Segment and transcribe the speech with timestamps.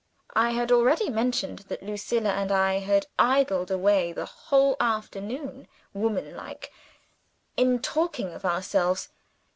[0.35, 6.35] I have already mentioned that Lucilla and I had idled away the whole afternoon, woman
[6.35, 6.71] like,
[7.55, 9.09] in talking of ourselves.